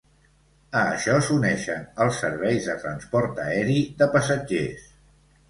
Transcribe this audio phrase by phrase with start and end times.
[0.77, 4.91] A això s'uneixen els serveis de transport aeri de passatgers.